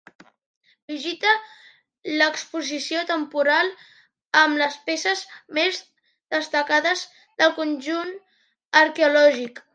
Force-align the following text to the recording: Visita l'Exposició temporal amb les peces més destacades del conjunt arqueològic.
Visita 0.91 1.33
l'Exposició 2.21 3.03
temporal 3.11 3.69
amb 4.41 4.59
les 4.63 4.79
peces 4.89 5.23
més 5.59 5.79
destacades 6.37 7.07
del 7.43 7.55
conjunt 7.61 8.13
arqueològic. 8.85 9.67